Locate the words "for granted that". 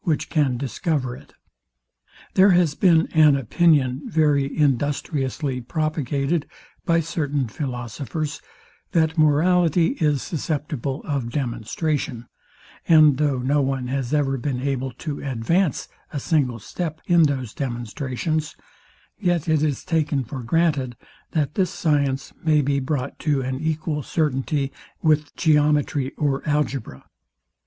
20.23-21.53